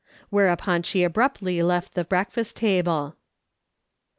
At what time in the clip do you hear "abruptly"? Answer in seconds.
1.03-1.61